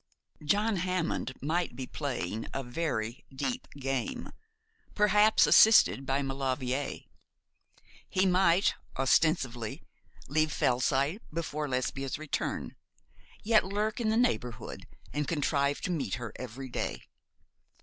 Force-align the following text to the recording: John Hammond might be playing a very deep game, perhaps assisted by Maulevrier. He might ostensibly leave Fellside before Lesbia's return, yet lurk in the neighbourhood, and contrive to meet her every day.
John 0.43 0.77
Hammond 0.77 1.33
might 1.43 1.75
be 1.75 1.85
playing 1.85 2.47
a 2.55 2.63
very 2.63 3.23
deep 3.31 3.67
game, 3.77 4.31
perhaps 4.95 5.45
assisted 5.45 6.07
by 6.07 6.23
Maulevrier. 6.23 7.01
He 8.09 8.25
might 8.25 8.73
ostensibly 8.97 9.83
leave 10.27 10.51
Fellside 10.51 11.21
before 11.31 11.67
Lesbia's 11.69 12.17
return, 12.17 12.75
yet 13.43 13.63
lurk 13.63 14.01
in 14.01 14.09
the 14.09 14.17
neighbourhood, 14.17 14.87
and 15.13 15.27
contrive 15.27 15.81
to 15.81 15.91
meet 15.91 16.15
her 16.15 16.33
every 16.35 16.67
day. 16.69 17.03